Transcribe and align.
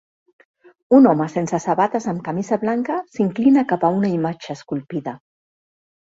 Un 0.99 1.07
home 1.09 1.25
sense 1.33 1.57
sabates 1.65 2.07
amb 2.13 2.23
camisa 2.29 2.57
blanca 2.63 2.95
s'inclina 3.17 3.65
cap 3.73 3.85
a 3.87 3.91
una 3.99 4.09
imatge 4.13 4.49
esculpida. 4.55 5.15